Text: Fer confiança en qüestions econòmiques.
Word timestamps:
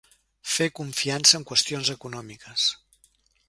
Fer 0.53 0.67
confiança 0.79 1.37
en 1.41 1.45
qüestions 1.51 1.93
econòmiques. 1.97 2.67